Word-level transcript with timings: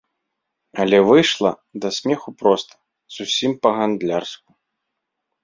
Але 0.85 0.97
выйшла 1.09 1.51
да 1.83 1.87
смеху 1.97 2.29
проста, 2.41 2.73
зусім 3.19 3.51
па-гандлярску. 3.67 4.49